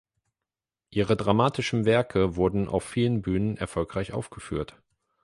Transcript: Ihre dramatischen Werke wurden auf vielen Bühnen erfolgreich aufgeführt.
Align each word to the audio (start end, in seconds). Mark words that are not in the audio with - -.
Ihre 0.89 1.15
dramatischen 1.15 1.85
Werke 1.85 2.35
wurden 2.35 2.67
auf 2.67 2.83
vielen 2.83 3.21
Bühnen 3.21 3.55
erfolgreich 3.57 4.13
aufgeführt. 4.13 4.75